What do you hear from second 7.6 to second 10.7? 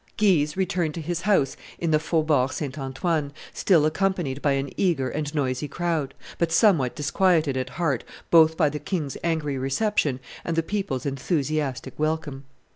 heart both by the king's angry reception and the